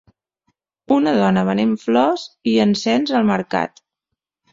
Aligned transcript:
Una 0.95 1.11
dona 1.19 1.43
venent 1.49 1.75
flors 1.83 2.23
i 2.53 2.57
encens 2.65 3.13
al 3.21 3.29
mercat. 3.33 3.83